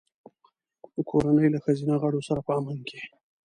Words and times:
د 0.95 0.97
کورنۍ 1.09 1.47
له 1.51 1.59
ښځینه 1.65 1.93
غړو 2.01 2.21
سره 2.27 2.39
په 2.47 2.51
امن 2.59 2.77
کې. 2.89 2.99